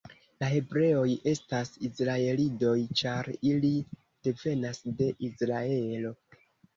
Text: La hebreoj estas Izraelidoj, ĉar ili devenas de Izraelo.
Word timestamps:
La 0.43 0.47
hebreoj 0.51 1.09
estas 1.31 1.67
Izraelidoj, 1.87 2.77
ĉar 3.01 3.29
ili 3.49 3.71
devenas 4.29 4.81
de 5.03 5.11
Izraelo. 5.29 6.15